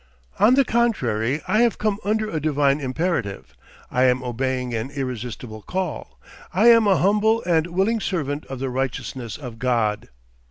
On 0.39 0.55
the 0.55 0.65
contrary 0.65 1.43
I 1.47 1.59
have 1.61 1.77
come 1.77 1.99
under 2.03 2.27
a 2.27 2.39
divine 2.41 2.79
imperative, 2.79 3.55
I 3.91 4.05
am 4.05 4.23
obeying 4.23 4.73
an 4.73 4.89
irresistible 4.89 5.61
call, 5.61 6.19
I 6.51 6.69
am 6.69 6.87
a 6.87 6.97
humble 6.97 7.43
and 7.43 7.67
willing 7.67 7.99
servant 7.99 8.47
of 8.47 8.57
the 8.57 8.71
righteousness 8.71 9.37
of 9.37 9.59
God. 9.59 10.09